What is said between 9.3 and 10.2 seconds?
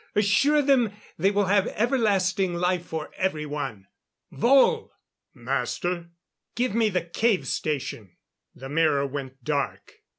dark.